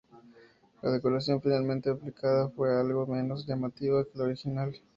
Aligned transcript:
La 0.81 0.89
decoración 0.89 1.43
finalmente 1.43 1.91
aplicada 1.91 2.49
fue 2.49 2.73
algo 2.75 3.05
menos 3.05 3.45
llamativa 3.45 4.03
que 4.03 4.17
la 4.17 4.23
original. 4.23 4.73